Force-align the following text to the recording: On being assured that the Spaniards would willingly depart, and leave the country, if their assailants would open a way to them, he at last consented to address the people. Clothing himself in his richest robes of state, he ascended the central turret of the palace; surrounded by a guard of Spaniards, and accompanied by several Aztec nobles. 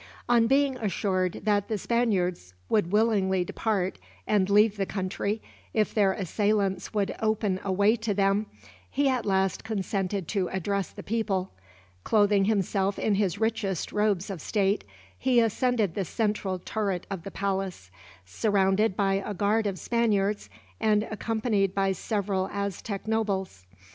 On 0.27 0.47
being 0.47 0.77
assured 0.77 1.41
that 1.43 1.67
the 1.67 1.77
Spaniards 1.77 2.55
would 2.69 2.91
willingly 2.91 3.43
depart, 3.45 3.99
and 4.25 4.49
leave 4.49 4.75
the 4.77 4.87
country, 4.87 5.43
if 5.75 5.93
their 5.93 6.11
assailants 6.13 6.91
would 6.91 7.13
open 7.21 7.59
a 7.63 7.71
way 7.71 7.95
to 7.97 8.15
them, 8.15 8.47
he 8.89 9.07
at 9.07 9.27
last 9.27 9.63
consented 9.63 10.27
to 10.29 10.47
address 10.49 10.89
the 10.89 11.03
people. 11.03 11.51
Clothing 12.03 12.45
himself 12.45 12.97
in 12.97 13.13
his 13.13 13.37
richest 13.39 13.91
robes 13.91 14.31
of 14.31 14.41
state, 14.41 14.83
he 15.19 15.39
ascended 15.39 15.93
the 15.93 16.03
central 16.03 16.57
turret 16.57 17.05
of 17.11 17.21
the 17.21 17.29
palace; 17.29 17.91
surrounded 18.25 18.95
by 18.95 19.21
a 19.23 19.35
guard 19.35 19.67
of 19.67 19.77
Spaniards, 19.77 20.49
and 20.79 21.03
accompanied 21.11 21.75
by 21.75 21.91
several 21.91 22.47
Aztec 22.51 23.07
nobles. 23.07 23.67